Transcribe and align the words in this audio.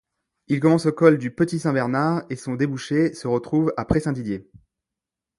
Il 0.47 0.59
commence 0.59 0.87
au 0.87 0.91
col 0.91 1.19
du 1.19 1.29
Petit-Saint-Bernard, 1.29 2.23
et 2.31 2.35
son 2.35 2.55
débouché 2.55 3.13
se 3.13 3.27
trouve 3.37 3.71
à 3.77 3.85
Pré-Saint-Didier. 3.85 4.49